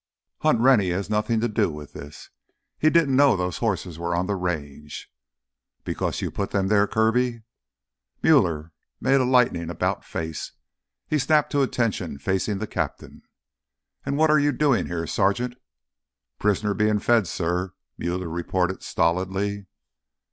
[0.39, 2.31] "Hunt Rennie has nothing to do with this.
[2.79, 5.07] He didn't know those horses were on the Range——"
[5.83, 7.43] "Because you put them there, Kirby?"
[8.23, 10.53] Muller made a lightning about face.
[11.07, 13.21] He snapped to attention facing the captain.
[14.03, 15.53] "And what are you doing here, Sergeant?"
[16.39, 19.67] "Prisoner bein' fed, sir!" Muller reported stolidly.